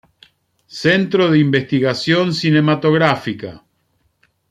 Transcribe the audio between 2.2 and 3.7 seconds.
Cinematográfica.